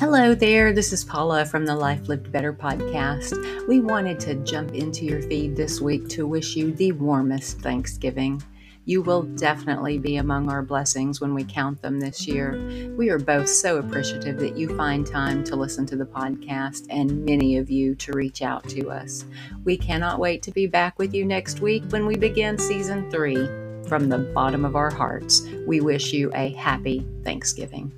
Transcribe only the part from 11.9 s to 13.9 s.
this year. We are both so